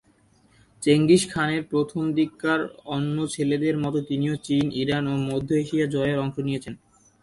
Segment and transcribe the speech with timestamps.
[0.83, 2.59] Genghis খানের প্রথমদিককার
[2.85, 6.73] অন্য ছেলেদের মত তিনিও চীন, ইরান ও মধ্য এশিয়া জয়ে অংশ নিয়েছেন।